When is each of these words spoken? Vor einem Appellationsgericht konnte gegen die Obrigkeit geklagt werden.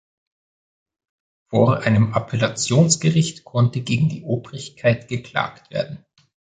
Vor 1.51 1.81
einem 1.83 2.13
Appellationsgericht 2.13 3.43
konnte 3.43 3.81
gegen 3.81 4.09
die 4.09 4.23
Obrigkeit 4.23 5.07
geklagt 5.09 5.69
werden. 5.69 6.03